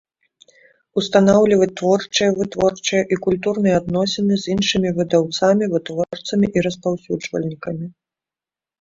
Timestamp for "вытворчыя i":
2.39-3.21